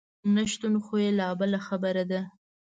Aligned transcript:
نشتون 0.35 0.73
خو 0.85 0.95
یې 1.03 1.09
لا 1.19 1.27
بله 1.39 1.59
خبره 1.67 2.03
ده. 2.11 2.21